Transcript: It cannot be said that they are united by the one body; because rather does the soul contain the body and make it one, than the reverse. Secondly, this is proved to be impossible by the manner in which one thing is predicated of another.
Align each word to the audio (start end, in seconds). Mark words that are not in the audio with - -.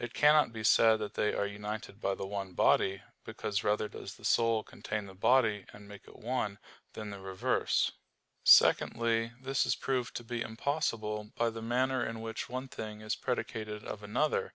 It 0.00 0.14
cannot 0.14 0.52
be 0.52 0.64
said 0.64 0.98
that 0.98 1.14
they 1.14 1.32
are 1.32 1.46
united 1.46 2.00
by 2.00 2.16
the 2.16 2.26
one 2.26 2.54
body; 2.54 3.04
because 3.24 3.62
rather 3.62 3.86
does 3.86 4.16
the 4.16 4.24
soul 4.24 4.64
contain 4.64 5.06
the 5.06 5.14
body 5.14 5.64
and 5.72 5.86
make 5.86 6.08
it 6.08 6.16
one, 6.18 6.58
than 6.94 7.10
the 7.10 7.20
reverse. 7.20 7.92
Secondly, 8.42 9.30
this 9.40 9.64
is 9.64 9.76
proved 9.76 10.16
to 10.16 10.24
be 10.24 10.42
impossible 10.42 11.30
by 11.36 11.50
the 11.50 11.62
manner 11.62 12.04
in 12.04 12.20
which 12.20 12.48
one 12.48 12.66
thing 12.66 13.00
is 13.00 13.14
predicated 13.14 13.84
of 13.84 14.02
another. 14.02 14.48